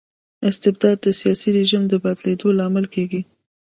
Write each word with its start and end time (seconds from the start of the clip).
استبداد 0.49 0.97
د 1.01 1.07
سياسي 1.19 1.49
رژيم 1.57 1.83
د 1.87 1.93
بدلیدو 2.03 2.47
لامل 2.59 2.85
کيږي. 2.93 3.21